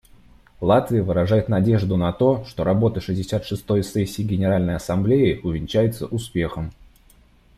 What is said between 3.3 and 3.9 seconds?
шестой